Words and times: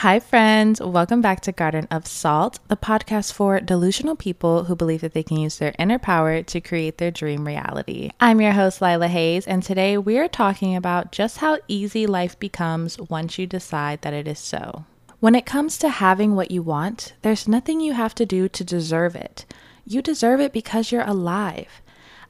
Hi, 0.00 0.18
friends. 0.18 0.80
Welcome 0.80 1.20
back 1.20 1.40
to 1.40 1.52
Garden 1.52 1.86
of 1.90 2.06
Salt, 2.06 2.58
the 2.68 2.76
podcast 2.78 3.34
for 3.34 3.60
delusional 3.60 4.16
people 4.16 4.64
who 4.64 4.74
believe 4.74 5.02
that 5.02 5.12
they 5.12 5.22
can 5.22 5.36
use 5.36 5.58
their 5.58 5.74
inner 5.78 5.98
power 5.98 6.42
to 6.42 6.60
create 6.62 6.96
their 6.96 7.10
dream 7.10 7.46
reality. 7.46 8.08
I'm 8.18 8.40
your 8.40 8.52
host, 8.52 8.80
Lila 8.80 9.08
Hayes, 9.08 9.46
and 9.46 9.62
today 9.62 9.98
we 9.98 10.16
are 10.16 10.26
talking 10.26 10.74
about 10.74 11.12
just 11.12 11.36
how 11.36 11.58
easy 11.68 12.06
life 12.06 12.38
becomes 12.38 12.98
once 12.98 13.38
you 13.38 13.46
decide 13.46 14.00
that 14.00 14.14
it 14.14 14.26
is 14.26 14.38
so. 14.38 14.86
When 15.18 15.34
it 15.34 15.44
comes 15.44 15.76
to 15.76 15.90
having 15.90 16.34
what 16.34 16.50
you 16.50 16.62
want, 16.62 17.12
there's 17.20 17.46
nothing 17.46 17.82
you 17.82 17.92
have 17.92 18.14
to 18.14 18.24
do 18.24 18.48
to 18.48 18.64
deserve 18.64 19.14
it. 19.14 19.44
You 19.84 20.00
deserve 20.00 20.40
it 20.40 20.54
because 20.54 20.90
you're 20.90 21.02
alive. 21.06 21.82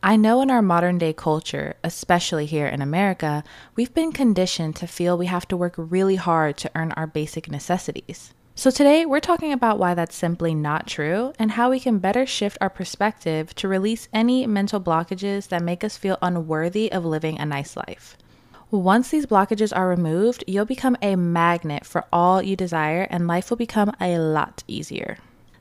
I 0.03 0.17
know 0.17 0.41
in 0.41 0.51
our 0.51 0.63
modern 0.63 0.97
day 0.97 1.13
culture, 1.13 1.75
especially 1.85 2.47
here 2.47 2.67
in 2.67 2.81
America, 2.81 3.45
we've 3.77 3.93
been 3.93 4.13
conditioned 4.13 4.77
to 4.77 4.87
feel 4.87 5.19
we 5.19 5.27
have 5.27 5.47
to 5.49 5.59
work 5.59 5.75
really 5.77 6.17
hard 6.17 6.57
to 6.59 6.71
earn 6.75 6.93
our 6.93 7.07
basic 7.07 7.51
necessities. 7.51 8.33
So, 8.55 8.71
today 8.71 9.05
we're 9.05 9.21
talking 9.21 9.53
about 9.53 9.79
why 9.79 9.93
that's 9.93 10.17
simply 10.17 10.55
not 10.55 10.87
true 10.87 11.35
and 11.39 11.51
how 11.51 11.69
we 11.69 11.79
can 11.79 11.99
better 11.99 12.25
shift 12.25 12.57
our 12.63 12.71
perspective 12.71 13.55
to 13.57 13.69
release 13.69 14.09
any 14.11 14.47
mental 14.47 14.81
blockages 14.81 15.49
that 15.49 15.63
make 15.63 15.85
us 15.85 15.99
feel 15.99 16.17
unworthy 16.23 16.91
of 16.91 17.05
living 17.05 17.39
a 17.39 17.45
nice 17.45 17.77
life. 17.77 18.17
Once 18.71 19.11
these 19.11 19.27
blockages 19.27 19.77
are 19.77 19.89
removed, 19.89 20.45
you'll 20.47 20.65
become 20.65 20.97
a 21.03 21.15
magnet 21.15 21.85
for 21.85 22.07
all 22.11 22.41
you 22.41 22.57
desire 22.57 23.07
and 23.11 23.27
life 23.27 23.51
will 23.51 23.59
become 23.59 23.93
a 24.01 24.17
lot 24.17 24.65
easier. 24.67 25.19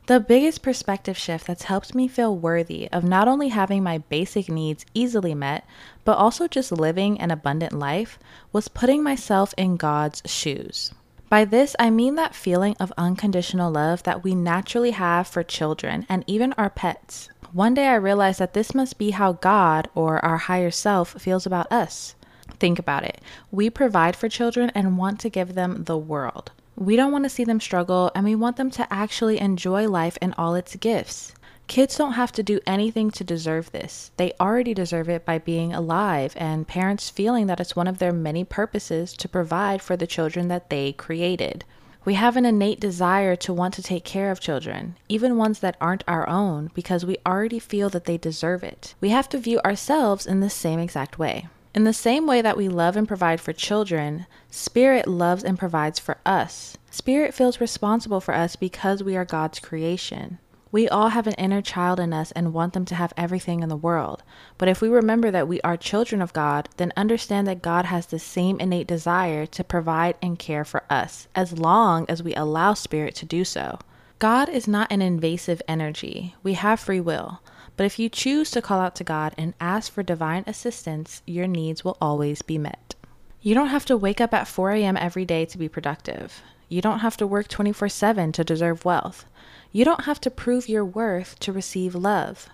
The 0.09 0.20
biggest 0.20 0.63
perspective 0.63 1.16
shift 1.16 1.45
that's 1.45 1.66
helped 1.66 1.94
me 1.94 2.08
feel 2.08 2.36
worthy 2.36 2.90
of 2.91 3.04
not 3.04 3.27
only 3.27 3.49
having 3.49 3.84
my 3.84 3.99
basic 3.99 4.49
needs 4.49 4.84
easily 4.95 5.35
met, 5.35 5.68
but 6.04 6.18
also 6.18 6.48
just 6.48 6.72
living 6.72 7.22
an 7.22 7.30
abundant 7.30 7.73
life 7.73 8.18
was 8.52 8.70
putting 8.70 9.04
myself 9.04 9.54
in 9.55 9.77
God's 9.77 10.23
shoes. 10.26 10.95
By 11.30 11.45
this, 11.45 11.76
I 11.77 11.91
mean 11.91 12.16
that 12.16 12.34
feeling 12.34 12.76
of 12.80 12.91
unconditional 12.98 13.72
love 13.72 14.02
that 14.02 14.23
we 14.23 14.34
naturally 14.34 14.90
have 14.98 15.27
for 15.27 15.44
children 15.44 16.07
and 16.10 16.23
even 16.26 16.54
our 16.54 16.71
pets. 16.71 17.29
One 17.54 17.76
day 17.76 17.85
I 17.85 17.94
realized 17.94 18.40
that 18.40 18.55
this 18.55 18.73
must 18.73 18.98
be 18.98 19.12
how 19.12 19.34
God 19.34 19.90
or 19.94 20.26
our 20.26 20.38
higher 20.38 20.71
self 20.71 21.21
feels 21.21 21.46
about 21.46 21.71
us. 21.71 22.16
Think 22.60 22.79
about 22.79 23.04
it. 23.04 23.21
We 23.51 23.70
provide 23.70 24.16
for 24.16 24.27
children 24.27 24.71
and 24.73 24.98
want 24.98 25.20
to 25.20 25.29
give 25.29 25.54
them 25.54 25.84
the 25.84 25.99
world. 25.99 26.51
We 26.80 26.96
don't 26.96 27.12
want 27.12 27.26
to 27.26 27.30
see 27.30 27.44
them 27.44 27.60
struggle 27.60 28.10
and 28.16 28.24
we 28.24 28.35
want 28.35 28.55
them 28.55 28.72
to 28.72 28.88
actually 28.91 29.38
enjoy 29.38 29.90
life 29.90 30.18
and 30.22 30.34
all 30.38 30.55
its 30.55 30.77
gifts. 30.77 31.34
Kids 31.68 31.98
don't 31.98 32.13
have 32.13 32.32
to 32.32 32.41
do 32.41 32.62
anything 32.66 33.12
to 33.12 33.24
deserve 33.26 33.74
this. 33.74 34.12
They 34.16 34.32
already 34.40 34.74
deserve 34.74 35.10
it 35.10 35.26
by 35.26 35.40
being 35.40 35.74
alive 35.74 36.34
and 36.38 36.66
parents 36.66 37.10
feeling 37.10 37.48
that 37.48 37.60
it's 37.60 37.76
one 37.76 37.88
of 37.88 37.98
their 37.98 38.13
many 38.13 38.46
purposes 38.46 39.12
to 39.18 39.27
provide 39.27 39.82
for 39.82 39.98
the 39.98 40.07
children 40.07 40.48
that 40.48 40.70
they 40.70 40.94
created. 40.94 41.66
We 42.05 42.13
have 42.13 42.38
an 42.38 42.46
innate 42.46 42.80
desire 42.80 43.35
to 43.35 43.54
want 43.54 43.74
to 43.74 43.84
take 43.84 44.05
care 44.05 44.32
of 44.32 44.40
children, 44.40 44.96
even 45.10 45.35
ones 45.35 45.60
that 45.60 45.76
aren't 45.82 46.05
our 46.07 46.30
own, 46.30 46.72
because 46.74 47.05
we 47.05 47.18
already 47.26 47.60
feel 47.60 47.90
that 47.90 48.05
they 48.05 48.18
deserve 48.18 48.63
it. 48.63 48.96
We 49.02 49.10
have 49.10 49.27
to 49.30 49.38
view 49.38 49.60
ourselves 49.66 50.26
in 50.26 50.40
the 50.40 50.50
same 50.50 50.80
exact 50.80 51.20
way. 51.20 51.50
In 51.75 51.84
the 51.84 51.93
same 51.93 52.25
way 52.25 52.41
that 52.41 52.57
we 52.57 52.67
love 52.67 52.98
and 52.98 53.07
provide 53.07 53.39
for 53.39 53.53
children, 53.53 54.25
Spirit 54.49 55.07
loves 55.07 55.43
and 55.43 55.57
provides 55.57 55.99
for 55.99 56.17
us. 56.26 56.77
Spirit 56.89 57.34
feels 57.34 57.61
responsible 57.61 58.20
for 58.20 58.34
us 58.34 58.55
because 58.55 59.03
we 59.03 59.15
are 59.15 59.26
God's 59.26 59.59
creation. 59.59 60.39
We 60.71 60.87
all 60.89 61.09
have 61.09 61.26
an 61.26 61.34
inner 61.34 61.61
child 61.61 61.99
in 61.99 62.13
us 62.13 62.31
and 62.31 62.53
want 62.53 62.73
them 62.73 62.85
to 62.85 62.95
have 62.95 63.13
everything 63.17 63.61
in 63.61 63.70
the 63.70 63.76
world. 63.76 64.23
But 64.57 64.67
if 64.67 64.81
we 64.81 64.89
remember 64.89 65.31
that 65.31 65.47
we 65.47 65.61
are 65.61 65.78
children 65.78 66.22
of 66.22 66.34
God, 66.34 66.69
then 66.78 66.94
understand 66.95 67.47
that 67.47 67.61
God 67.61 67.85
has 67.85 68.07
the 68.07 68.19
same 68.19 68.59
innate 68.59 68.88
desire 68.88 69.45
to 69.47 69.63
provide 69.63 70.16
and 70.22 70.38
care 70.38 70.66
for 70.66 70.83
us, 70.89 71.28
as 71.33 71.57
long 71.57 72.06
as 72.07 72.22
we 72.22 72.35
allow 72.35 72.73
Spirit 72.73 73.16
to 73.16 73.25
do 73.25 73.44
so. 73.44 73.79
God 74.19 74.50
is 74.50 74.67
not 74.67 74.91
an 74.91 75.01
invasive 75.01 75.61
energy. 75.67 76.35
We 76.44 76.53
have 76.53 76.79
free 76.79 77.00
will. 77.00 77.41
But 77.80 77.85
if 77.85 77.97
you 77.97 78.09
choose 78.09 78.52
to 78.52 78.62
call 78.62 78.81
out 78.81 78.94
to 78.96 79.06
God 79.06 79.34
and 79.38 79.53
ask 79.62 79.90
for 79.90 80.03
divine 80.03 80.44
assistance, 80.45 81.22
your 81.25 81.47
needs 81.47 81.81
will 81.81 81.95
always 82.01 82.41
be 82.41 82.57
met. 82.57 82.95
You 83.41 83.56
don't 83.56 83.69
have 83.69 83.85
to 83.85 83.95
wake 83.95 84.19
up 84.19 84.34
at 84.34 84.50
4 84.50 84.72
a.m. 84.72 84.97
every 84.97 85.23
day 85.23 85.45
to 85.45 85.57
be 85.57 85.69
productive. 85.69 86.41
You 86.68 86.81
don't 86.81 87.00
have 87.00 87.16
to 87.16 87.25
work 87.25 87.47
24 87.47 87.88
7 87.88 88.34
to 88.34 88.44
deserve 88.44 88.84
wealth. 88.84 89.23
You 89.72 89.85
don't 89.85 90.03
have 90.03 90.19
to 90.19 90.29
prove 90.29 90.68
your 90.68 90.84
worth 90.84 91.39
to 91.39 91.53
receive 91.53 91.95
love. 91.95 92.50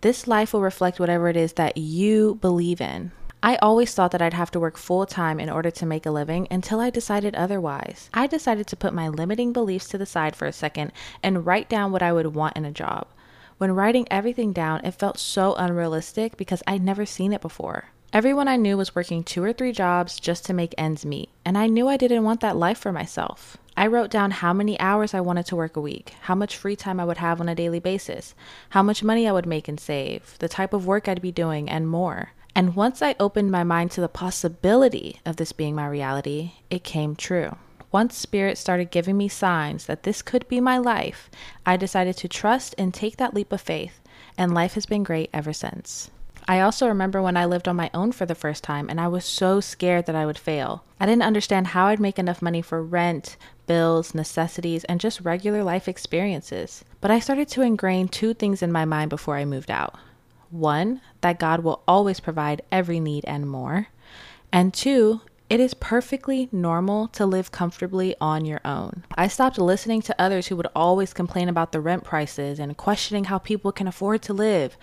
This 0.00 0.26
life 0.26 0.52
will 0.52 0.62
reflect 0.62 0.98
whatever 0.98 1.28
it 1.28 1.36
is 1.36 1.52
that 1.52 1.76
you 1.76 2.34
believe 2.40 2.80
in. 2.80 3.12
I 3.44 3.58
always 3.62 3.94
thought 3.94 4.10
that 4.10 4.22
I'd 4.22 4.34
have 4.34 4.50
to 4.50 4.58
work 4.58 4.78
full 4.78 5.06
time 5.06 5.38
in 5.38 5.48
order 5.48 5.70
to 5.70 5.86
make 5.86 6.06
a 6.06 6.10
living 6.10 6.48
until 6.50 6.80
I 6.80 6.90
decided 6.90 7.36
otherwise. 7.36 8.10
I 8.12 8.26
decided 8.26 8.66
to 8.66 8.76
put 8.76 8.92
my 8.92 9.08
limiting 9.08 9.52
beliefs 9.52 9.86
to 9.90 9.98
the 9.98 10.06
side 10.06 10.34
for 10.34 10.46
a 10.46 10.52
second 10.52 10.90
and 11.22 11.46
write 11.46 11.68
down 11.68 11.92
what 11.92 12.02
I 12.02 12.12
would 12.12 12.34
want 12.34 12.56
in 12.56 12.64
a 12.64 12.72
job. 12.72 13.06
When 13.58 13.72
writing 13.72 14.06
everything 14.10 14.52
down, 14.52 14.84
it 14.84 14.90
felt 14.90 15.18
so 15.18 15.54
unrealistic 15.54 16.36
because 16.36 16.62
I'd 16.66 16.82
never 16.82 17.06
seen 17.06 17.32
it 17.32 17.40
before. 17.40 17.86
Everyone 18.12 18.48
I 18.48 18.56
knew 18.56 18.76
was 18.76 18.94
working 18.94 19.24
two 19.24 19.42
or 19.42 19.54
three 19.54 19.72
jobs 19.72 20.20
just 20.20 20.44
to 20.46 20.52
make 20.52 20.74
ends 20.76 21.06
meet, 21.06 21.30
and 21.42 21.56
I 21.56 21.66
knew 21.66 21.88
I 21.88 21.96
didn't 21.96 22.24
want 22.24 22.40
that 22.40 22.56
life 22.56 22.76
for 22.76 22.92
myself. 22.92 23.56
I 23.74 23.86
wrote 23.86 24.10
down 24.10 24.30
how 24.30 24.52
many 24.52 24.78
hours 24.78 25.14
I 25.14 25.20
wanted 25.22 25.46
to 25.46 25.56
work 25.56 25.76
a 25.76 25.80
week, 25.80 26.14
how 26.22 26.34
much 26.34 26.56
free 26.56 26.76
time 26.76 27.00
I 27.00 27.06
would 27.06 27.16
have 27.16 27.40
on 27.40 27.48
a 27.48 27.54
daily 27.54 27.80
basis, 27.80 28.34
how 28.70 28.82
much 28.82 29.02
money 29.02 29.26
I 29.26 29.32
would 29.32 29.46
make 29.46 29.68
and 29.68 29.80
save, 29.80 30.36
the 30.38 30.48
type 30.48 30.74
of 30.74 30.86
work 30.86 31.08
I'd 31.08 31.22
be 31.22 31.32
doing, 31.32 31.68
and 31.70 31.88
more. 31.88 32.32
And 32.54 32.76
once 32.76 33.00
I 33.00 33.16
opened 33.18 33.50
my 33.50 33.64
mind 33.64 33.90
to 33.92 34.02
the 34.02 34.08
possibility 34.08 35.20
of 35.24 35.36
this 35.36 35.52
being 35.52 35.74
my 35.74 35.86
reality, 35.86 36.52
it 36.70 36.84
came 36.84 37.16
true. 37.16 37.56
Once 37.92 38.16
Spirit 38.16 38.58
started 38.58 38.90
giving 38.90 39.16
me 39.16 39.28
signs 39.28 39.86
that 39.86 40.02
this 40.02 40.22
could 40.22 40.46
be 40.48 40.60
my 40.60 40.78
life, 40.78 41.30
I 41.64 41.76
decided 41.76 42.16
to 42.18 42.28
trust 42.28 42.74
and 42.76 42.92
take 42.92 43.16
that 43.16 43.34
leap 43.34 43.52
of 43.52 43.60
faith, 43.60 44.00
and 44.36 44.52
life 44.52 44.74
has 44.74 44.86
been 44.86 45.02
great 45.02 45.30
ever 45.32 45.52
since. 45.52 46.10
I 46.48 46.60
also 46.60 46.86
remember 46.86 47.20
when 47.20 47.36
I 47.36 47.44
lived 47.44 47.66
on 47.66 47.74
my 47.74 47.90
own 47.92 48.12
for 48.12 48.24
the 48.24 48.34
first 48.36 48.62
time 48.62 48.88
and 48.88 49.00
I 49.00 49.08
was 49.08 49.24
so 49.24 49.60
scared 49.60 50.06
that 50.06 50.14
I 50.14 50.24
would 50.24 50.38
fail. 50.38 50.84
I 51.00 51.06
didn't 51.06 51.24
understand 51.24 51.68
how 51.68 51.86
I'd 51.86 51.98
make 51.98 52.20
enough 52.20 52.40
money 52.40 52.62
for 52.62 52.84
rent, 52.84 53.36
bills, 53.66 54.14
necessities, 54.14 54.84
and 54.84 55.00
just 55.00 55.20
regular 55.22 55.64
life 55.64 55.88
experiences. 55.88 56.84
But 57.00 57.10
I 57.10 57.18
started 57.18 57.48
to 57.48 57.62
ingrain 57.62 58.06
two 58.06 58.32
things 58.32 58.62
in 58.62 58.70
my 58.70 58.84
mind 58.84 59.10
before 59.10 59.36
I 59.36 59.44
moved 59.44 59.72
out. 59.72 59.96
One, 60.50 61.00
that 61.20 61.40
God 61.40 61.64
will 61.64 61.82
always 61.88 62.20
provide 62.20 62.62
every 62.70 63.00
need 63.00 63.24
and 63.24 63.50
more. 63.50 63.88
And 64.52 64.72
two, 64.72 65.22
it 65.48 65.60
is 65.60 65.74
perfectly 65.74 66.48
normal 66.50 67.08
to 67.08 67.24
live 67.24 67.52
comfortably 67.52 68.14
on 68.20 68.44
your 68.44 68.60
own. 68.64 69.04
I 69.14 69.28
stopped 69.28 69.58
listening 69.58 70.02
to 70.02 70.20
others 70.20 70.48
who 70.48 70.56
would 70.56 70.66
always 70.74 71.12
complain 71.12 71.48
about 71.48 71.72
the 71.72 71.80
rent 71.80 72.02
prices 72.02 72.58
and 72.58 72.76
questioning 72.76 73.24
how 73.24 73.38
people 73.38 73.70
can 73.70 73.86
afford 73.86 74.22
to 74.22 74.32
live. 74.32 74.76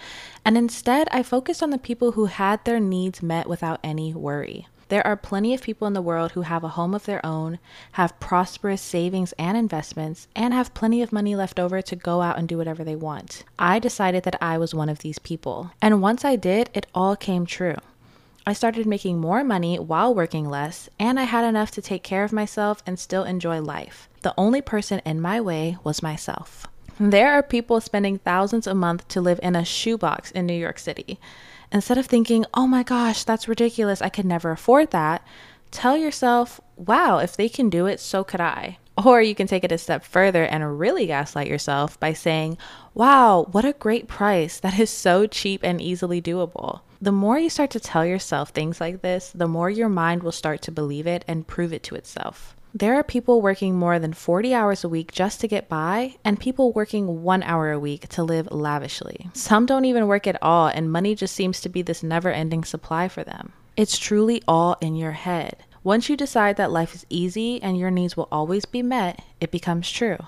And 0.46 0.58
instead, 0.58 1.08
I 1.12 1.24
focused 1.24 1.62
on 1.62 1.72
the 1.72 1.78
people 1.78 2.14
who 2.14 2.26
had 2.26 2.64
their 2.64 2.80
needs 2.80 3.22
met 3.22 3.50
without 3.50 3.80
any 3.84 4.14
worry. 4.14 4.68
There 4.90 5.06
are 5.08 5.16
plenty 5.16 5.54
of 5.54 5.62
people 5.64 5.88
in 5.88 5.94
the 5.94 6.02
world 6.02 6.34
who 6.34 6.42
have 6.42 6.64
a 6.64 6.70
home 6.70 6.94
of 6.94 7.06
their 7.06 7.26
own, 7.26 7.58
have 7.94 8.20
prosperous 8.20 8.82
savings 8.82 9.34
and 9.40 9.58
investments, 9.58 10.28
and 10.36 10.54
have 10.54 10.74
plenty 10.74 11.02
of 11.02 11.12
money 11.12 11.36
left 11.36 11.60
over 11.60 11.82
to 11.82 11.96
go 11.96 12.22
out 12.22 12.38
and 12.38 12.48
do 12.48 12.58
whatever 12.58 12.84
they 12.84 12.96
want. 12.96 13.44
I 13.58 13.80
decided 13.80 14.24
that 14.24 14.42
I 14.42 14.58
was 14.58 14.76
one 14.76 14.90
of 14.90 15.00
these 15.00 15.20
people. 15.20 15.72
And 15.82 16.02
once 16.02 16.24
I 16.24 16.36
did, 16.36 16.70
it 16.74 16.86
all 16.94 17.16
came 17.16 17.46
true. 17.46 17.78
I 18.46 18.52
started 18.52 18.86
making 18.86 19.20
more 19.20 19.42
money 19.42 19.80
while 19.80 20.14
working 20.14 20.50
less, 20.50 20.90
and 21.00 21.18
I 21.18 21.24
had 21.24 21.46
enough 21.46 21.72
to 21.72 21.82
take 21.82 22.04
care 22.04 22.26
of 22.26 22.34
myself 22.34 22.84
and 22.86 23.00
still 23.00 23.24
enjoy 23.24 23.62
life. 23.62 24.10
The 24.22 24.34
only 24.38 24.62
person 24.62 25.02
in 25.06 25.22
my 25.22 25.40
way 25.40 25.78
was 25.86 26.04
myself. 26.04 26.68
There 27.00 27.32
are 27.32 27.42
people 27.42 27.80
spending 27.80 28.18
thousands 28.18 28.68
a 28.68 28.76
month 28.76 29.08
to 29.10 29.22
live 29.22 29.40
in 29.42 29.56
a 29.56 29.64
shoebox 29.64 30.30
in 30.32 30.46
New 30.46 30.54
York 30.54 30.78
City. 30.78 31.20
Instead 31.72 31.98
of 31.98 32.06
thinking, 32.06 32.46
oh 32.54 32.68
my 32.68 32.84
gosh, 32.84 33.24
that's 33.24 33.48
ridiculous, 33.48 34.02
I 34.02 34.10
could 34.10 34.26
never 34.26 34.52
afford 34.52 34.92
that, 34.92 35.26
tell 35.72 35.96
yourself, 35.96 36.60
wow, 36.76 37.20
if 37.20 37.38
they 37.38 37.48
can 37.48 37.70
do 37.70 37.86
it, 37.86 38.02
so 38.02 38.26
could 38.26 38.42
I. 38.42 38.78
Or 39.04 39.22
you 39.22 39.34
can 39.34 39.48
take 39.48 39.64
it 39.64 39.72
a 39.72 39.78
step 39.78 40.04
further 40.04 40.44
and 40.44 40.78
really 40.78 41.08
gaslight 41.08 41.48
yourself 41.48 42.00
by 42.00 42.12
saying, 42.14 42.58
wow, 42.94 43.48
what 43.52 43.66
a 43.66 43.74
great 43.74 44.08
price. 44.08 44.60
That 44.60 44.78
is 44.78 44.90
so 44.90 45.26
cheap 45.26 45.62
and 45.64 45.82
easily 45.82 46.22
doable. 46.22 46.82
The 47.04 47.12
more 47.12 47.38
you 47.38 47.50
start 47.50 47.70
to 47.72 47.82
tell 47.82 48.06
yourself 48.06 48.52
things 48.52 48.80
like 48.80 49.02
this, 49.02 49.30
the 49.36 49.46
more 49.46 49.70
your 49.70 49.90
mind 49.90 50.24
will 50.24 50.32
start 50.32 50.62
to 50.62 50.72
believe 50.72 51.06
it 51.06 51.26
and 51.28 51.46
prove 51.46 51.74
it 51.74 51.84
to 51.84 51.96
itself. 51.96 52.56
There 52.74 52.96
are 52.96 53.04
people 53.04 53.42
working 53.42 53.76
more 53.76 54.00
than 54.00 54.14
40 54.14 54.54
hours 54.54 54.86
a 54.86 54.88
week 54.88 55.12
just 55.12 55.42
to 55.42 55.50
get 55.50 55.68
by, 55.68 56.16
and 56.24 56.40
people 56.40 56.72
working 56.72 57.22
one 57.22 57.44
hour 57.44 57.74
a 57.74 57.78
week 57.78 58.08
to 58.08 58.24
live 58.24 58.50
lavishly. 58.54 59.28
Some 59.34 59.66
don't 59.66 59.84
even 59.84 60.08
work 60.08 60.28
at 60.28 60.42
all, 60.42 60.68
and 60.68 60.94
money 60.94 61.14
just 61.14 61.36
seems 61.36 61.60
to 61.60 61.68
be 61.68 61.82
this 61.82 62.04
never 62.04 62.32
ending 62.32 62.64
supply 62.64 63.10
for 63.10 63.26
them. 63.26 63.52
It's 63.76 63.98
truly 63.98 64.42
all 64.48 64.78
in 64.80 64.96
your 64.96 65.12
head. 65.12 65.58
Once 65.84 66.08
you 66.08 66.16
decide 66.16 66.56
that 66.56 66.72
life 66.72 66.96
is 66.96 67.06
easy 67.10 67.62
and 67.62 67.78
your 67.78 67.92
needs 67.92 68.16
will 68.16 68.30
always 68.32 68.64
be 68.64 68.82
met, 68.82 69.22
it 69.42 69.52
becomes 69.52 69.92
true. 69.92 70.20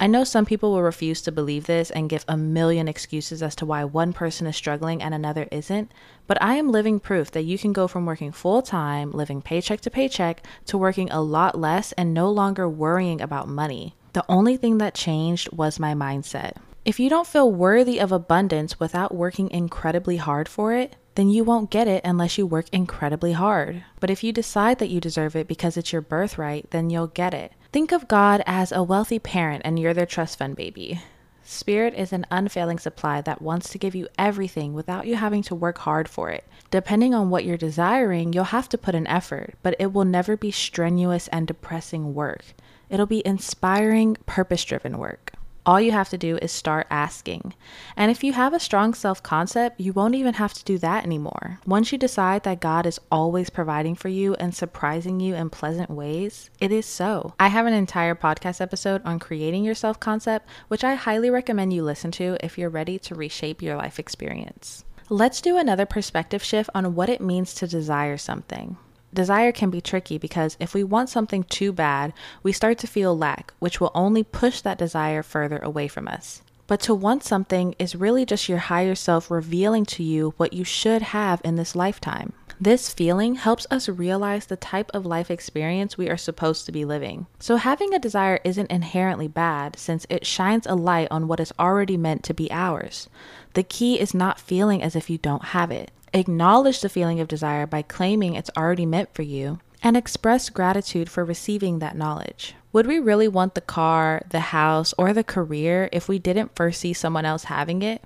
I 0.00 0.08
know 0.08 0.24
some 0.24 0.44
people 0.44 0.72
will 0.72 0.82
refuse 0.82 1.22
to 1.22 1.32
believe 1.32 1.66
this 1.66 1.90
and 1.90 2.10
give 2.10 2.24
a 2.26 2.36
million 2.36 2.88
excuses 2.88 3.42
as 3.42 3.54
to 3.56 3.66
why 3.66 3.84
one 3.84 4.12
person 4.12 4.46
is 4.46 4.56
struggling 4.56 5.00
and 5.00 5.14
another 5.14 5.46
isn't, 5.52 5.92
but 6.26 6.42
I 6.42 6.54
am 6.54 6.72
living 6.72 6.98
proof 7.00 7.30
that 7.30 7.44
you 7.44 7.58
can 7.58 7.72
go 7.72 7.86
from 7.86 8.04
working 8.04 8.32
full 8.32 8.60
time, 8.60 9.12
living 9.12 9.40
paycheck 9.40 9.80
to 9.82 9.90
paycheck, 9.90 10.44
to 10.66 10.76
working 10.76 11.10
a 11.10 11.22
lot 11.22 11.58
less 11.58 11.92
and 11.92 12.12
no 12.12 12.28
longer 12.28 12.68
worrying 12.68 13.20
about 13.20 13.48
money. 13.48 13.94
The 14.14 14.24
only 14.28 14.56
thing 14.56 14.78
that 14.78 14.94
changed 14.94 15.52
was 15.52 15.80
my 15.80 15.94
mindset. 15.94 16.56
If 16.84 17.00
you 17.00 17.08
don't 17.08 17.26
feel 17.26 17.50
worthy 17.50 17.98
of 17.98 18.12
abundance 18.12 18.78
without 18.78 19.14
working 19.14 19.50
incredibly 19.50 20.18
hard 20.18 20.48
for 20.48 20.74
it, 20.74 20.96
then 21.14 21.30
you 21.30 21.44
won't 21.44 21.70
get 21.70 21.88
it 21.88 22.02
unless 22.04 22.36
you 22.36 22.46
work 22.46 22.66
incredibly 22.72 23.32
hard. 23.32 23.84
But 24.00 24.10
if 24.10 24.22
you 24.22 24.32
decide 24.32 24.78
that 24.80 24.90
you 24.90 25.00
deserve 25.00 25.34
it 25.36 25.48
because 25.48 25.76
it's 25.76 25.92
your 25.92 26.02
birthright, 26.02 26.70
then 26.72 26.90
you'll 26.90 27.06
get 27.06 27.32
it. 27.32 27.52
Think 27.74 27.90
of 27.90 28.06
God 28.06 28.40
as 28.46 28.70
a 28.70 28.84
wealthy 28.84 29.18
parent 29.18 29.62
and 29.64 29.80
you're 29.80 29.94
their 29.94 30.06
trust 30.06 30.38
fund 30.38 30.54
baby. 30.54 31.00
Spirit 31.42 31.92
is 31.94 32.12
an 32.12 32.24
unfailing 32.30 32.78
supply 32.78 33.20
that 33.22 33.42
wants 33.42 33.68
to 33.70 33.78
give 33.78 33.96
you 33.96 34.06
everything 34.16 34.74
without 34.74 35.08
you 35.08 35.16
having 35.16 35.42
to 35.42 35.56
work 35.56 35.78
hard 35.78 36.08
for 36.08 36.30
it. 36.30 36.44
Depending 36.70 37.16
on 37.16 37.30
what 37.30 37.44
you're 37.44 37.56
desiring, 37.56 38.32
you'll 38.32 38.44
have 38.44 38.68
to 38.68 38.78
put 38.78 38.94
an 38.94 39.08
effort, 39.08 39.56
but 39.64 39.74
it 39.80 39.92
will 39.92 40.04
never 40.04 40.36
be 40.36 40.52
strenuous 40.52 41.26
and 41.32 41.48
depressing 41.48 42.14
work. 42.14 42.44
It'll 42.88 43.06
be 43.06 43.26
inspiring, 43.26 44.18
purpose 44.24 44.64
driven 44.64 44.96
work. 44.96 45.32
All 45.66 45.80
you 45.80 45.92
have 45.92 46.10
to 46.10 46.18
do 46.18 46.36
is 46.42 46.52
start 46.52 46.86
asking. 46.90 47.54
And 47.96 48.10
if 48.10 48.22
you 48.22 48.34
have 48.34 48.52
a 48.52 48.60
strong 48.60 48.92
self 48.92 49.22
concept, 49.22 49.80
you 49.80 49.94
won't 49.94 50.14
even 50.14 50.34
have 50.34 50.52
to 50.54 50.64
do 50.64 50.76
that 50.78 51.04
anymore. 51.04 51.58
Once 51.66 51.90
you 51.90 51.96
decide 51.96 52.42
that 52.42 52.60
God 52.60 52.84
is 52.84 53.00
always 53.10 53.48
providing 53.48 53.94
for 53.94 54.08
you 54.08 54.34
and 54.34 54.54
surprising 54.54 55.20
you 55.20 55.34
in 55.34 55.48
pleasant 55.48 55.88
ways, 55.88 56.50
it 56.60 56.70
is 56.70 56.84
so. 56.84 57.32
I 57.40 57.48
have 57.48 57.64
an 57.66 57.72
entire 57.72 58.14
podcast 58.14 58.60
episode 58.60 59.00
on 59.06 59.18
creating 59.18 59.64
your 59.64 59.74
self 59.74 59.98
concept, 59.98 60.46
which 60.68 60.84
I 60.84 60.94
highly 60.94 61.30
recommend 61.30 61.72
you 61.72 61.82
listen 61.82 62.10
to 62.12 62.36
if 62.44 62.58
you're 62.58 62.68
ready 62.68 62.98
to 62.98 63.14
reshape 63.14 63.62
your 63.62 63.76
life 63.76 63.98
experience. 63.98 64.84
Let's 65.08 65.40
do 65.40 65.56
another 65.56 65.86
perspective 65.86 66.42
shift 66.42 66.70
on 66.74 66.94
what 66.94 67.08
it 67.08 67.20
means 67.20 67.54
to 67.54 67.66
desire 67.66 68.18
something. 68.18 68.76
Desire 69.14 69.52
can 69.52 69.70
be 69.70 69.80
tricky 69.80 70.18
because 70.18 70.56
if 70.58 70.74
we 70.74 70.82
want 70.82 71.08
something 71.08 71.44
too 71.44 71.72
bad, 71.72 72.12
we 72.42 72.50
start 72.50 72.78
to 72.78 72.88
feel 72.88 73.16
lack, 73.16 73.54
which 73.60 73.80
will 73.80 73.92
only 73.94 74.24
push 74.24 74.60
that 74.60 74.76
desire 74.76 75.22
further 75.22 75.58
away 75.58 75.86
from 75.86 76.08
us. 76.08 76.42
But 76.66 76.80
to 76.80 76.94
want 76.94 77.22
something 77.22 77.76
is 77.78 77.94
really 77.94 78.26
just 78.26 78.48
your 78.48 78.58
higher 78.58 78.96
self 78.96 79.30
revealing 79.30 79.84
to 79.86 80.02
you 80.02 80.34
what 80.36 80.52
you 80.52 80.64
should 80.64 81.02
have 81.02 81.40
in 81.44 81.54
this 81.54 81.76
lifetime. 81.76 82.32
This 82.60 82.92
feeling 82.92 83.34
helps 83.34 83.66
us 83.70 83.88
realize 83.88 84.46
the 84.46 84.56
type 84.56 84.90
of 84.94 85.04
life 85.04 85.30
experience 85.30 85.98
we 85.98 86.08
are 86.08 86.16
supposed 86.16 86.66
to 86.66 86.72
be 86.72 86.84
living. 86.84 87.26
So, 87.38 87.56
having 87.56 87.92
a 87.92 87.98
desire 87.98 88.40
isn't 88.44 88.70
inherently 88.70 89.28
bad 89.28 89.78
since 89.78 90.06
it 90.08 90.26
shines 90.26 90.66
a 90.66 90.74
light 90.74 91.08
on 91.10 91.28
what 91.28 91.40
is 91.40 91.52
already 91.58 91.96
meant 91.96 92.22
to 92.24 92.34
be 92.34 92.50
ours. 92.50 93.08
The 93.52 93.64
key 93.64 94.00
is 94.00 94.14
not 94.14 94.40
feeling 94.40 94.82
as 94.82 94.96
if 94.96 95.10
you 95.10 95.18
don't 95.18 95.46
have 95.46 95.70
it. 95.70 95.90
Acknowledge 96.16 96.80
the 96.80 96.88
feeling 96.88 97.18
of 97.18 97.26
desire 97.26 97.66
by 97.66 97.82
claiming 97.82 98.34
it's 98.34 98.50
already 98.56 98.86
meant 98.86 99.12
for 99.12 99.22
you 99.22 99.58
and 99.82 99.96
express 99.96 100.48
gratitude 100.48 101.10
for 101.10 101.24
receiving 101.24 101.80
that 101.80 101.96
knowledge. 101.96 102.54
Would 102.72 102.86
we 102.86 103.00
really 103.00 103.26
want 103.26 103.56
the 103.56 103.60
car, 103.60 104.22
the 104.30 104.38
house, 104.38 104.94
or 104.96 105.12
the 105.12 105.24
career 105.24 105.88
if 105.92 106.08
we 106.08 106.20
didn't 106.20 106.54
first 106.54 106.80
see 106.80 106.92
someone 106.92 107.24
else 107.24 107.44
having 107.44 107.82
it? 107.82 108.00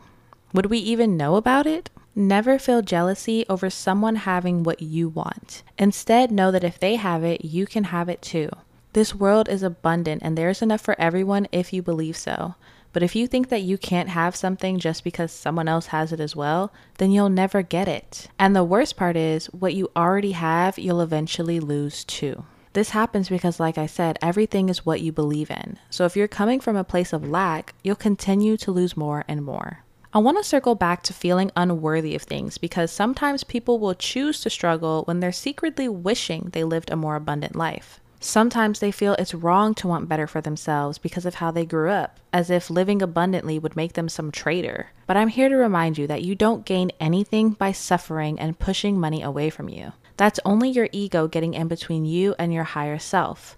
Would 0.55 0.67
we 0.67 0.79
even 0.79 1.19
know 1.19 1.37
about 1.37 1.67
it? 1.67 1.91
Never 2.15 2.59
feel 2.59 2.81
jealousy 2.81 3.45
over 3.47 3.69
someone 3.69 4.17
having 4.17 4.63
what 4.63 4.81
you 4.81 5.11
want. 5.11 5.63
Instead, 5.79 6.31
know 6.33 6.51
that 6.51 6.65
if 6.65 6.81
they 6.81 6.97
have 6.97 7.23
it, 7.23 7.45
you 7.45 7.67
can 7.67 7.85
have 7.85 8.09
it 8.09 8.23
too. 8.23 8.49
This 8.95 9.15
world 9.15 9.51
is 9.51 9.63
abundant 9.63 10.23
and 10.25 10.37
there's 10.37 10.63
enough 10.63 10.81
for 10.81 10.99
everyone 10.99 11.47
if 11.53 11.75
you 11.75 11.83
believe 11.83 12.17
so. 12.17 12.55
But 12.93 13.03
if 13.03 13.15
you 13.15 13.27
think 13.27 13.49
that 13.49 13.63
you 13.63 13.79
can't 13.79 14.09
have 14.09 14.35
something 14.35 14.79
just 14.79 15.05
because 15.05 15.31
someone 15.31 15.69
else 15.69 15.87
has 15.87 16.13
it 16.13 16.21
as 16.21 16.35
well, 16.35 16.73
then 16.99 17.11
you'll 17.11 17.29
never 17.29 17.63
get 17.63 17.89
it. 17.89 18.29
And 18.39 18.57
the 18.57 18.65
worst 18.65 18.97
part 18.97 19.17
is, 19.17 19.47
what 19.47 19.75
you 19.75 19.91
already 19.95 20.33
have, 20.33 20.79
you'll 20.79 21.01
eventually 21.01 21.61
lose 21.61 22.05
too. 22.05 22.45
This 22.73 22.91
happens 22.91 23.29
because, 23.29 23.59
like 23.59 23.79
I 23.79 23.87
said, 23.87 24.19
everything 24.23 24.69
is 24.69 24.87
what 24.87 25.01
you 25.01 25.13
believe 25.13 25.51
in. 25.51 25.79
So 25.91 26.05
if 26.05 26.17
you're 26.17 26.29
coming 26.29 26.61
from 26.61 26.77
a 26.77 26.85
place 26.85 27.13
of 27.13 27.29
lack, 27.29 27.75
you'll 27.83 27.97
continue 27.97 28.57
to 28.59 28.71
lose 28.71 28.97
more 28.97 29.25
and 29.27 29.45
more. 29.45 29.85
I 30.13 30.19
want 30.21 30.39
to 30.39 30.45
circle 30.45 30.75
back 30.75 31.03
to 31.05 31.13
feeling 31.13 31.51
unworthy 31.55 32.15
of 32.15 32.23
things 32.23 32.57
because 32.57 32.91
sometimes 32.91 33.45
people 33.45 33.79
will 33.79 33.95
choose 33.95 34.41
to 34.41 34.51
struggle 34.51 35.03
when 35.05 35.21
they're 35.21 35.33
secretly 35.33 35.89
wishing 35.89 36.49
they 36.53 36.65
lived 36.65 36.91
a 36.91 36.97
more 36.97 37.17
abundant 37.17 37.55
life. 37.55 38.01
Sometimes 38.21 38.81
they 38.81 38.91
feel 38.91 39.15
it's 39.15 39.33
wrong 39.33 39.75
to 39.75 39.87
want 39.87 40.09
better 40.09 40.27
for 40.27 40.41
themselves 40.41 40.99
because 40.99 41.25
of 41.25 41.37
how 41.37 41.53
they 41.53 41.65
grew 41.65 41.91
up, 41.91 42.19
as 42.33 42.51
if 42.51 42.69
living 42.69 43.01
abundantly 43.01 43.61
would 43.61 43.77
make 43.77 43.93
them 43.93 44.09
some 44.09 44.33
traitor. 44.33 44.89
But 45.07 45.17
I'm 45.17 45.29
here 45.29 45.49
to 45.49 45.57
remind 45.57 45.99
you 45.99 46.09
that 46.09 46.25
you 46.25 46.35
don't 46.35 46.67
gain 46.67 46.91
anything 46.99 47.51
by 47.51 47.71
suffering 47.71 48.41
and 48.41 48.59
pushing 48.59 48.99
money 48.99 49.23
away 49.23 49.51
from 49.51 49.69
you. 49.69 49.93
That's 50.17 50.41
only 50.45 50.69
your 50.69 50.89
ego 50.91 51.29
getting 51.29 51.55
in 51.55 51.69
between 51.69 52.05
you 52.05 52.35
and 52.41 52.53
your 52.53 52.65
higher 52.65 52.99
self. 52.99 53.57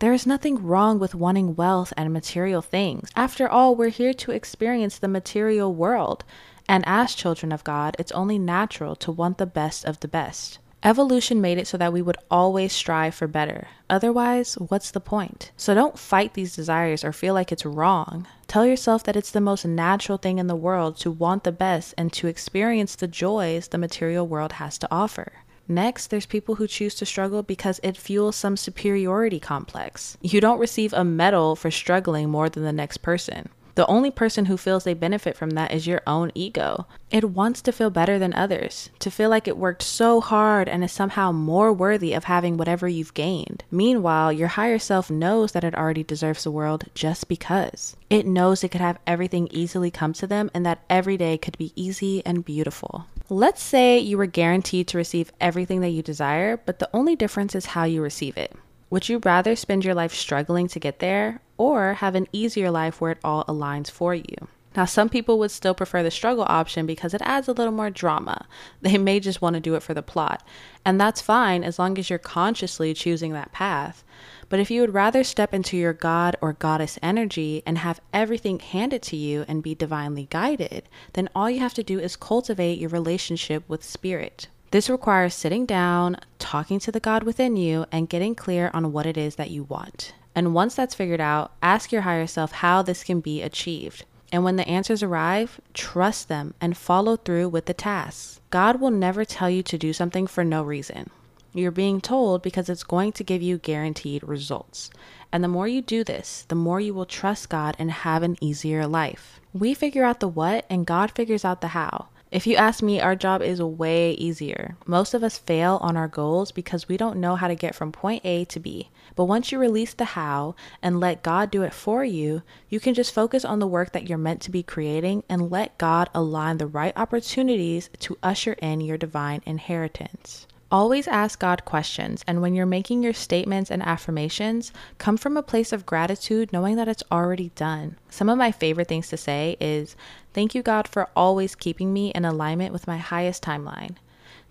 There 0.00 0.12
is 0.12 0.26
nothing 0.26 0.64
wrong 0.64 0.98
with 0.98 1.14
wanting 1.14 1.54
wealth 1.54 1.92
and 1.96 2.12
material 2.12 2.62
things. 2.62 3.10
After 3.14 3.48
all, 3.48 3.76
we're 3.76 3.90
here 3.90 4.14
to 4.14 4.32
experience 4.32 4.98
the 4.98 5.08
material 5.08 5.72
world. 5.72 6.24
And 6.68 6.82
as 6.86 7.14
children 7.14 7.52
of 7.52 7.64
God, 7.64 7.96
it's 7.98 8.10
only 8.12 8.38
natural 8.38 8.96
to 8.96 9.12
want 9.12 9.38
the 9.38 9.46
best 9.46 9.84
of 9.84 10.00
the 10.00 10.08
best. 10.08 10.58
Evolution 10.82 11.42
made 11.42 11.58
it 11.58 11.66
so 11.66 11.76
that 11.76 11.92
we 11.92 12.00
would 12.00 12.16
always 12.30 12.72
strive 12.72 13.14
for 13.14 13.26
better. 13.26 13.68
Otherwise, 13.90 14.54
what's 14.54 14.90
the 14.90 15.00
point? 15.00 15.50
So 15.54 15.74
don't 15.74 15.98
fight 15.98 16.32
these 16.32 16.56
desires 16.56 17.04
or 17.04 17.12
feel 17.12 17.34
like 17.34 17.52
it's 17.52 17.66
wrong. 17.66 18.26
Tell 18.46 18.64
yourself 18.64 19.04
that 19.04 19.16
it's 19.16 19.30
the 19.30 19.42
most 19.42 19.66
natural 19.66 20.16
thing 20.16 20.38
in 20.38 20.46
the 20.46 20.56
world 20.56 20.96
to 20.98 21.10
want 21.10 21.44
the 21.44 21.52
best 21.52 21.92
and 21.98 22.10
to 22.14 22.28
experience 22.28 22.96
the 22.96 23.06
joys 23.06 23.68
the 23.68 23.76
material 23.76 24.26
world 24.26 24.52
has 24.52 24.78
to 24.78 24.88
offer. 24.90 25.32
Next, 25.68 26.06
there's 26.08 26.26
people 26.26 26.54
who 26.56 26.66
choose 26.66 26.94
to 26.96 27.06
struggle 27.06 27.42
because 27.42 27.78
it 27.82 27.96
fuels 27.96 28.34
some 28.34 28.56
superiority 28.56 29.38
complex. 29.38 30.16
You 30.22 30.40
don't 30.40 30.58
receive 30.58 30.92
a 30.94 31.04
medal 31.04 31.56
for 31.56 31.70
struggling 31.70 32.30
more 32.30 32.48
than 32.48 32.64
the 32.64 32.72
next 32.72 32.98
person. 32.98 33.50
The 33.74 33.86
only 33.86 34.10
person 34.10 34.46
who 34.46 34.56
feels 34.56 34.84
they 34.84 34.94
benefit 34.94 35.36
from 35.36 35.50
that 35.50 35.72
is 35.72 35.86
your 35.86 36.02
own 36.06 36.32
ego. 36.34 36.86
It 37.10 37.30
wants 37.30 37.62
to 37.62 37.72
feel 37.72 37.90
better 37.90 38.18
than 38.18 38.34
others, 38.34 38.90
to 38.98 39.10
feel 39.10 39.30
like 39.30 39.48
it 39.48 39.56
worked 39.56 39.82
so 39.82 40.20
hard 40.20 40.68
and 40.68 40.84
is 40.84 40.92
somehow 40.92 41.32
more 41.32 41.72
worthy 41.72 42.12
of 42.12 42.24
having 42.24 42.56
whatever 42.56 42.88
you've 42.88 43.14
gained. 43.14 43.64
Meanwhile, 43.70 44.32
your 44.32 44.48
higher 44.48 44.78
self 44.78 45.10
knows 45.10 45.52
that 45.52 45.64
it 45.64 45.74
already 45.74 46.02
deserves 46.02 46.44
the 46.44 46.50
world 46.50 46.84
just 46.94 47.28
because. 47.28 47.96
It 48.08 48.26
knows 48.26 48.62
it 48.62 48.70
could 48.70 48.80
have 48.80 48.98
everything 49.06 49.48
easily 49.50 49.90
come 49.90 50.12
to 50.14 50.26
them 50.26 50.50
and 50.52 50.64
that 50.66 50.82
every 50.90 51.16
day 51.16 51.38
could 51.38 51.58
be 51.58 51.72
easy 51.76 52.24
and 52.26 52.44
beautiful. 52.44 53.06
Let's 53.28 53.62
say 53.62 53.98
you 53.98 54.18
were 54.18 54.26
guaranteed 54.26 54.88
to 54.88 54.98
receive 54.98 55.32
everything 55.40 55.80
that 55.82 55.90
you 55.90 56.02
desire, 56.02 56.56
but 56.56 56.80
the 56.80 56.90
only 56.92 57.14
difference 57.14 57.54
is 57.54 57.66
how 57.66 57.84
you 57.84 58.02
receive 58.02 58.36
it. 58.36 58.52
Would 58.90 59.08
you 59.08 59.20
rather 59.24 59.54
spend 59.54 59.84
your 59.84 59.94
life 59.94 60.12
struggling 60.12 60.66
to 60.66 60.80
get 60.80 60.98
there 60.98 61.40
or 61.60 61.92
have 61.94 62.14
an 62.14 62.26
easier 62.32 62.70
life 62.70 63.02
where 63.02 63.12
it 63.12 63.18
all 63.22 63.44
aligns 63.44 63.90
for 63.90 64.14
you? 64.14 64.48
Now, 64.74 64.86
some 64.86 65.10
people 65.10 65.38
would 65.38 65.50
still 65.50 65.74
prefer 65.74 66.02
the 66.02 66.10
struggle 66.10 66.46
option 66.48 66.86
because 66.86 67.12
it 67.12 67.20
adds 67.22 67.48
a 67.48 67.52
little 67.52 67.72
more 67.72 67.90
drama. 67.90 68.46
They 68.80 68.96
may 68.96 69.20
just 69.20 69.42
want 69.42 69.54
to 69.54 69.60
do 69.60 69.74
it 69.74 69.82
for 69.82 69.92
the 69.92 70.02
plot. 70.02 70.42
And 70.86 70.98
that's 70.98 71.20
fine 71.20 71.62
as 71.62 71.78
long 71.78 71.98
as 71.98 72.08
you're 72.08 72.18
consciously 72.18 72.94
choosing 72.94 73.32
that 73.32 73.52
path. 73.52 74.04
But 74.48 74.58
if 74.58 74.70
you 74.70 74.80
would 74.80 74.94
rather 74.94 75.22
step 75.22 75.52
into 75.52 75.76
your 75.76 75.92
God 75.92 76.34
or 76.40 76.54
goddess 76.54 76.98
energy 77.02 77.62
and 77.66 77.76
have 77.78 78.00
everything 78.14 78.58
handed 78.58 79.02
to 79.02 79.16
you 79.16 79.44
and 79.46 79.62
be 79.62 79.74
divinely 79.74 80.28
guided, 80.30 80.88
then 81.12 81.28
all 81.34 81.50
you 81.50 81.60
have 81.60 81.74
to 81.74 81.82
do 81.82 81.98
is 81.98 82.16
cultivate 82.16 82.78
your 82.78 82.90
relationship 82.90 83.64
with 83.68 83.84
spirit. 83.84 84.48
This 84.70 84.88
requires 84.88 85.34
sitting 85.34 85.66
down, 85.66 86.16
talking 86.38 86.78
to 86.80 86.92
the 86.92 87.00
God 87.00 87.24
within 87.24 87.56
you, 87.56 87.84
and 87.92 88.08
getting 88.08 88.34
clear 88.34 88.70
on 88.72 88.92
what 88.92 89.04
it 89.04 89.18
is 89.18 89.34
that 89.34 89.50
you 89.50 89.64
want. 89.64 90.14
And 90.40 90.54
once 90.54 90.74
that's 90.74 90.94
figured 90.94 91.20
out, 91.20 91.52
ask 91.60 91.92
your 91.92 92.00
higher 92.00 92.26
self 92.26 92.50
how 92.50 92.80
this 92.80 93.04
can 93.04 93.20
be 93.20 93.42
achieved. 93.42 94.06
And 94.32 94.42
when 94.42 94.56
the 94.56 94.66
answers 94.66 95.02
arrive, 95.02 95.60
trust 95.74 96.28
them 96.28 96.54
and 96.62 96.78
follow 96.78 97.18
through 97.18 97.50
with 97.50 97.66
the 97.66 97.74
tasks. 97.74 98.40
God 98.48 98.80
will 98.80 98.90
never 98.90 99.26
tell 99.26 99.50
you 99.50 99.62
to 99.62 99.76
do 99.76 99.92
something 99.92 100.26
for 100.26 100.42
no 100.42 100.62
reason. 100.62 101.10
You're 101.52 101.70
being 101.70 102.00
told 102.00 102.40
because 102.40 102.70
it's 102.70 102.84
going 102.84 103.12
to 103.12 103.22
give 103.22 103.42
you 103.42 103.58
guaranteed 103.58 104.22
results. 104.22 104.88
And 105.30 105.44
the 105.44 105.48
more 105.48 105.68
you 105.68 105.82
do 105.82 106.04
this, 106.04 106.46
the 106.48 106.54
more 106.54 106.80
you 106.80 106.94
will 106.94 107.04
trust 107.04 107.50
God 107.50 107.76
and 107.78 107.90
have 107.90 108.22
an 108.22 108.38
easier 108.40 108.86
life. 108.86 109.40
We 109.52 109.74
figure 109.74 110.04
out 110.04 110.20
the 110.20 110.28
what, 110.28 110.64
and 110.70 110.86
God 110.86 111.10
figures 111.10 111.44
out 111.44 111.60
the 111.60 111.68
how. 111.68 112.08
If 112.30 112.46
you 112.46 112.54
ask 112.54 112.80
me, 112.80 113.00
our 113.00 113.16
job 113.16 113.42
is 113.42 113.60
way 113.60 114.12
easier. 114.12 114.76
Most 114.86 115.14
of 115.14 115.24
us 115.24 115.36
fail 115.36 115.80
on 115.82 115.96
our 115.96 116.06
goals 116.06 116.52
because 116.52 116.86
we 116.86 116.96
don't 116.96 117.18
know 117.18 117.34
how 117.34 117.48
to 117.48 117.56
get 117.56 117.74
from 117.74 117.90
point 117.90 118.24
A 118.24 118.44
to 118.44 118.60
B. 118.60 118.88
But 119.16 119.24
once 119.24 119.50
you 119.50 119.58
release 119.58 119.94
the 119.94 120.04
how 120.04 120.54
and 120.80 121.00
let 121.00 121.24
God 121.24 121.50
do 121.50 121.62
it 121.62 121.74
for 121.74 122.04
you, 122.04 122.42
you 122.68 122.78
can 122.78 122.94
just 122.94 123.12
focus 123.12 123.44
on 123.44 123.58
the 123.58 123.66
work 123.66 123.90
that 123.92 124.08
you're 124.08 124.16
meant 124.16 124.42
to 124.42 124.52
be 124.52 124.62
creating 124.62 125.24
and 125.28 125.50
let 125.50 125.76
God 125.76 126.08
align 126.14 126.58
the 126.58 126.68
right 126.68 126.92
opportunities 126.94 127.90
to 127.98 128.16
usher 128.22 128.52
in 128.54 128.80
your 128.80 128.96
divine 128.96 129.42
inheritance. 129.44 130.46
Always 130.72 131.08
ask 131.08 131.40
God 131.40 131.64
questions, 131.64 132.22
and 132.28 132.40
when 132.40 132.54
you're 132.54 132.64
making 132.64 133.02
your 133.02 133.12
statements 133.12 133.72
and 133.72 133.82
affirmations, 133.82 134.72
come 134.98 135.16
from 135.16 135.36
a 135.36 135.42
place 135.42 135.72
of 135.72 135.84
gratitude, 135.84 136.52
knowing 136.52 136.76
that 136.76 136.86
it's 136.86 137.02
already 137.10 137.50
done. 137.56 137.96
Some 138.08 138.28
of 138.28 138.38
my 138.38 138.52
favorite 138.52 138.86
things 138.86 139.08
to 139.08 139.16
say 139.16 139.56
is 139.58 139.96
Thank 140.32 140.54
you, 140.54 140.62
God, 140.62 140.86
for 140.86 141.08
always 141.16 141.54
keeping 141.54 141.92
me 141.92 142.10
in 142.10 142.24
alignment 142.24 142.72
with 142.72 142.86
my 142.86 142.98
highest 142.98 143.42
timeline. 143.42 143.96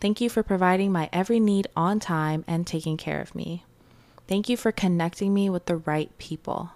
Thank 0.02 0.22
you 0.22 0.30
for 0.30 0.44
providing 0.44 0.92
my 0.92 1.10
every 1.12 1.40
need 1.40 1.68
on 1.76 2.00
time 2.00 2.44
and 2.48 2.66
taking 2.66 2.98
care 2.98 3.22
of 3.22 3.36
me. 3.36 3.64
Thank 4.28 4.50
you 4.50 4.58
for 4.58 4.72
connecting 4.72 5.34
me 5.34 5.50
with 5.50 5.66
the 5.66 5.78
right 5.78 6.16
people. 6.18 6.72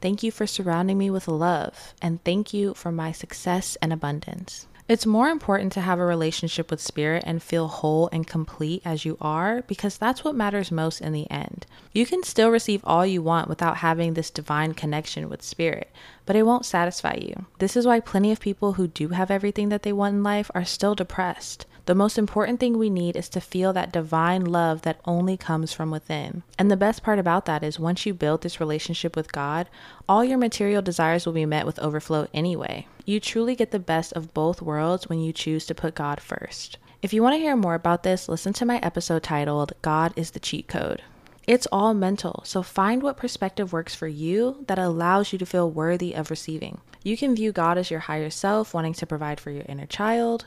Thank 0.00 0.22
you 0.22 0.30
for 0.30 0.46
surrounding 0.46 0.98
me 0.98 1.10
with 1.10 1.26
love, 1.28 1.94
and 2.00 2.22
thank 2.24 2.52
you 2.52 2.74
for 2.74 2.92
my 2.92 3.12
success 3.12 3.76
and 3.82 3.92
abundance. 3.92 4.66
It's 4.88 5.04
more 5.04 5.30
important 5.30 5.72
to 5.72 5.80
have 5.80 5.98
a 5.98 6.04
relationship 6.04 6.70
with 6.70 6.80
spirit 6.80 7.24
and 7.26 7.42
feel 7.42 7.66
whole 7.66 8.08
and 8.12 8.24
complete 8.24 8.82
as 8.84 9.04
you 9.04 9.18
are 9.20 9.62
because 9.62 9.98
that's 9.98 10.22
what 10.22 10.36
matters 10.36 10.70
most 10.70 11.00
in 11.00 11.12
the 11.12 11.28
end. 11.28 11.66
You 11.92 12.06
can 12.06 12.22
still 12.22 12.50
receive 12.50 12.82
all 12.84 13.04
you 13.04 13.20
want 13.20 13.48
without 13.48 13.78
having 13.78 14.14
this 14.14 14.30
divine 14.30 14.74
connection 14.74 15.28
with 15.28 15.42
spirit, 15.42 15.90
but 16.24 16.36
it 16.36 16.44
won't 16.44 16.64
satisfy 16.64 17.14
you. 17.14 17.46
This 17.58 17.76
is 17.76 17.84
why 17.84 17.98
plenty 17.98 18.30
of 18.30 18.38
people 18.38 18.74
who 18.74 18.86
do 18.86 19.08
have 19.08 19.28
everything 19.28 19.70
that 19.70 19.82
they 19.82 19.92
want 19.92 20.14
in 20.14 20.22
life 20.22 20.52
are 20.54 20.64
still 20.64 20.94
depressed. 20.94 21.66
The 21.86 21.94
most 21.94 22.18
important 22.18 22.58
thing 22.58 22.78
we 22.78 22.90
need 22.90 23.14
is 23.14 23.28
to 23.28 23.40
feel 23.40 23.72
that 23.72 23.92
divine 23.92 24.44
love 24.44 24.82
that 24.82 25.00
only 25.04 25.36
comes 25.36 25.72
from 25.72 25.92
within. 25.92 26.42
And 26.58 26.68
the 26.68 26.76
best 26.76 27.04
part 27.04 27.20
about 27.20 27.44
that 27.44 27.62
is 27.62 27.78
once 27.78 28.04
you 28.04 28.12
build 28.12 28.42
this 28.42 28.58
relationship 28.58 29.14
with 29.14 29.30
God, 29.30 29.68
all 30.08 30.24
your 30.24 30.36
material 30.36 30.82
desires 30.82 31.24
will 31.24 31.32
be 31.32 31.46
met 31.46 31.64
with 31.64 31.78
overflow 31.78 32.26
anyway. 32.34 32.88
You 33.04 33.20
truly 33.20 33.54
get 33.54 33.70
the 33.70 33.78
best 33.78 34.12
of 34.14 34.34
both 34.34 34.60
worlds 34.60 35.08
when 35.08 35.20
you 35.20 35.32
choose 35.32 35.64
to 35.66 35.76
put 35.76 35.94
God 35.94 36.20
first. 36.20 36.76
If 37.02 37.12
you 37.12 37.22
want 37.22 37.34
to 37.34 37.40
hear 37.40 37.54
more 37.54 37.74
about 37.74 38.02
this, 38.02 38.28
listen 38.28 38.52
to 38.54 38.66
my 38.66 38.78
episode 38.78 39.22
titled 39.22 39.72
God 39.82 40.12
is 40.16 40.32
the 40.32 40.40
Cheat 40.40 40.66
Code. 40.66 41.02
It's 41.46 41.68
all 41.70 41.94
mental, 41.94 42.42
so 42.44 42.64
find 42.64 43.00
what 43.00 43.16
perspective 43.16 43.72
works 43.72 43.94
for 43.94 44.08
you 44.08 44.64
that 44.66 44.80
allows 44.80 45.32
you 45.32 45.38
to 45.38 45.46
feel 45.46 45.70
worthy 45.70 46.14
of 46.14 46.30
receiving. 46.30 46.80
You 47.04 47.16
can 47.16 47.36
view 47.36 47.52
God 47.52 47.78
as 47.78 47.92
your 47.92 48.00
higher 48.00 48.30
self 48.30 48.74
wanting 48.74 48.94
to 48.94 49.06
provide 49.06 49.38
for 49.38 49.52
your 49.52 49.64
inner 49.68 49.86
child. 49.86 50.46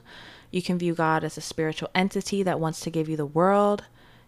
You 0.52 0.62
can 0.62 0.80
view 0.80 0.94
God 0.94 1.24
as 1.24 1.38
a 1.38 1.42
spiritual 1.42 1.90
entity 1.94 2.44
that 2.44 2.60
wants 2.60 2.80
to 2.82 2.90
give 2.90 3.08
you 3.08 3.18
the 3.18 3.26
world. 3.26 3.84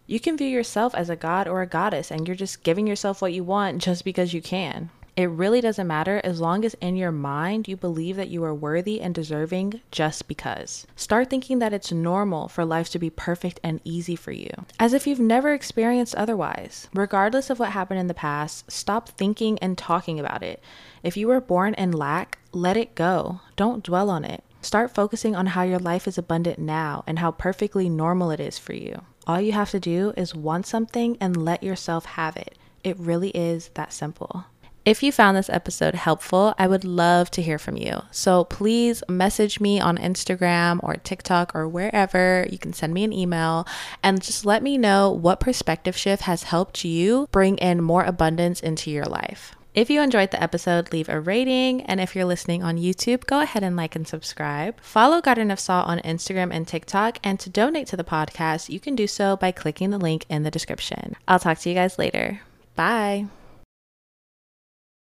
You 0.06 0.20
can 0.20 0.36
view 0.36 0.48
yourself 0.48 0.94
as 0.94 1.10
a 1.10 1.16
god 1.16 1.48
or 1.48 1.62
a 1.62 1.66
goddess 1.66 2.10
and 2.10 2.26
you're 2.26 2.36
just 2.36 2.62
giving 2.62 2.86
yourself 2.86 3.22
what 3.22 3.32
you 3.32 3.44
want 3.44 3.82
just 3.82 4.04
because 4.04 4.34
you 4.34 4.42
can. 4.42 4.90
It 5.14 5.28
really 5.28 5.60
doesn't 5.60 5.86
matter 5.86 6.22
as 6.24 6.40
long 6.40 6.64
as 6.64 6.72
in 6.80 6.96
your 6.96 7.12
mind 7.12 7.68
you 7.68 7.76
believe 7.76 8.16
that 8.16 8.30
you 8.30 8.42
are 8.44 8.54
worthy 8.54 8.98
and 8.98 9.14
deserving 9.14 9.82
just 9.90 10.26
because. 10.26 10.86
Start 10.96 11.28
thinking 11.28 11.58
that 11.58 11.74
it's 11.74 11.92
normal 11.92 12.48
for 12.48 12.64
life 12.64 12.88
to 12.90 12.98
be 12.98 13.10
perfect 13.10 13.60
and 13.62 13.82
easy 13.84 14.16
for 14.16 14.32
you, 14.32 14.50
as 14.80 14.94
if 14.94 15.06
you've 15.06 15.20
never 15.20 15.52
experienced 15.52 16.14
otherwise. 16.14 16.88
Regardless 16.94 17.50
of 17.50 17.58
what 17.58 17.72
happened 17.72 18.00
in 18.00 18.06
the 18.06 18.14
past, 18.14 18.70
stop 18.70 19.10
thinking 19.10 19.58
and 19.58 19.76
talking 19.76 20.18
about 20.18 20.42
it. 20.42 20.62
If 21.02 21.18
you 21.18 21.28
were 21.28 21.42
born 21.42 21.74
in 21.74 21.92
lack, 21.92 22.38
let 22.52 22.78
it 22.78 22.94
go. 22.94 23.40
Don't 23.54 23.84
dwell 23.84 24.08
on 24.08 24.24
it. 24.24 24.42
Start 24.62 24.94
focusing 24.94 25.34
on 25.34 25.46
how 25.46 25.62
your 25.62 25.80
life 25.80 26.06
is 26.06 26.16
abundant 26.16 26.58
now 26.58 27.02
and 27.06 27.18
how 27.18 27.32
perfectly 27.32 27.88
normal 27.88 28.30
it 28.30 28.38
is 28.38 28.58
for 28.58 28.72
you. 28.72 29.02
All 29.26 29.40
you 29.40 29.52
have 29.52 29.70
to 29.72 29.80
do 29.80 30.14
is 30.16 30.36
want 30.36 30.66
something 30.66 31.18
and 31.20 31.36
let 31.36 31.64
yourself 31.64 32.04
have 32.04 32.36
it. 32.36 32.56
It 32.84 32.98
really 32.98 33.30
is 33.30 33.70
that 33.74 33.92
simple. 33.92 34.44
If 34.84 35.02
you 35.02 35.12
found 35.12 35.36
this 35.36 35.50
episode 35.50 35.94
helpful, 35.94 36.54
I 36.58 36.66
would 36.66 36.84
love 36.84 37.30
to 37.32 37.42
hear 37.42 37.58
from 37.58 37.76
you. 37.76 38.02
So 38.10 38.44
please 38.44 39.02
message 39.08 39.60
me 39.60 39.80
on 39.80 39.98
Instagram 39.98 40.80
or 40.82 40.94
TikTok 40.94 41.54
or 41.54 41.68
wherever. 41.68 42.46
You 42.50 42.58
can 42.58 42.72
send 42.72 42.94
me 42.94 43.04
an 43.04 43.12
email 43.12 43.66
and 44.02 44.22
just 44.22 44.44
let 44.46 44.62
me 44.62 44.78
know 44.78 45.10
what 45.10 45.38
perspective 45.38 45.96
shift 45.96 46.22
has 46.22 46.44
helped 46.44 46.84
you 46.84 47.28
bring 47.30 47.58
in 47.58 47.82
more 47.82 48.02
abundance 48.04 48.60
into 48.60 48.90
your 48.90 49.06
life. 49.06 49.54
If 49.74 49.88
you 49.88 50.02
enjoyed 50.02 50.30
the 50.30 50.42
episode, 50.42 50.92
leave 50.92 51.08
a 51.08 51.18
rating. 51.18 51.82
And 51.82 52.00
if 52.00 52.14
you're 52.14 52.26
listening 52.26 52.62
on 52.62 52.76
YouTube, 52.76 53.26
go 53.26 53.40
ahead 53.40 53.62
and 53.62 53.74
like 53.74 53.96
and 53.96 54.06
subscribe. 54.06 54.78
Follow 54.80 55.20
Garden 55.22 55.50
of 55.50 55.58
Salt 55.58 55.88
on 55.88 55.98
Instagram 56.00 56.52
and 56.52 56.68
TikTok. 56.68 57.18
And 57.24 57.40
to 57.40 57.48
donate 57.48 57.86
to 57.88 57.96
the 57.96 58.04
podcast, 58.04 58.68
you 58.68 58.80
can 58.80 58.94
do 58.94 59.06
so 59.06 59.36
by 59.36 59.50
clicking 59.50 59.90
the 59.90 59.98
link 59.98 60.26
in 60.28 60.42
the 60.42 60.50
description. 60.50 61.16
I'll 61.26 61.38
talk 61.38 61.58
to 61.60 61.68
you 61.68 61.74
guys 61.74 61.98
later. 61.98 62.40
Bye. 62.76 63.26